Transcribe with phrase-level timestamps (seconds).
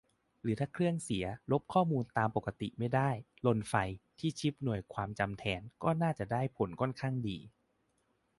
[0.41, 3.73] หรือถ้าเครื่องเสีย ลบข้อมูลตามปกติไม่ได้อาจ "ลนไฟ"
[4.19, 7.37] ที่ชิปหน่วยความจำแทน ก็น่าจะได้ผลค่อนข้างดี